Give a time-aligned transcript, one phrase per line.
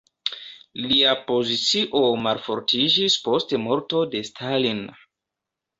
[0.85, 4.87] Lia pozicio malfortiĝis post morto de Stalin.